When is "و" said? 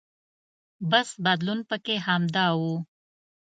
2.59-2.61